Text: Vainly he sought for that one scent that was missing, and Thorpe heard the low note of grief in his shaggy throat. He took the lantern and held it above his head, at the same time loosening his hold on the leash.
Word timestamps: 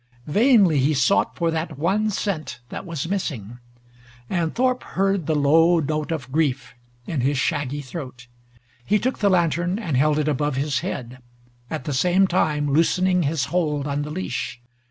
Vainly 0.25 0.79
he 0.79 0.95
sought 0.95 1.35
for 1.35 1.51
that 1.51 1.77
one 1.77 2.09
scent 2.09 2.59
that 2.69 2.87
was 2.87 3.07
missing, 3.07 3.59
and 4.31 4.55
Thorpe 4.55 4.81
heard 4.81 5.27
the 5.27 5.35
low 5.35 5.79
note 5.79 6.11
of 6.11 6.31
grief 6.31 6.73
in 7.05 7.21
his 7.21 7.37
shaggy 7.37 7.81
throat. 7.81 8.25
He 8.83 8.97
took 8.97 9.19
the 9.19 9.29
lantern 9.29 9.77
and 9.77 9.95
held 9.95 10.17
it 10.17 10.27
above 10.27 10.55
his 10.55 10.79
head, 10.79 11.19
at 11.69 11.83
the 11.83 11.93
same 11.93 12.25
time 12.25 12.67
loosening 12.73 13.21
his 13.21 13.45
hold 13.53 13.85
on 13.85 14.01
the 14.01 14.09
leash. 14.09 14.59